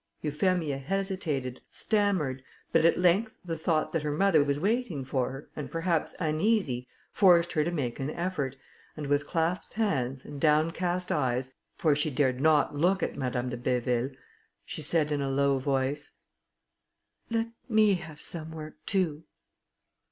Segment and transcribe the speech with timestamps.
[0.23, 5.47] Euphemia hesitated, stammered, but at length the thought that her mother was waiting for her,
[5.55, 8.55] and perhaps uneasy, forced her to make an effort,
[8.97, 13.57] and with clasped hands, and downcast eyes, for she dared not look at Madame de
[13.57, 14.15] Béville,
[14.65, 16.13] she said in a low voice,
[17.29, 19.25] "Let me have some work too."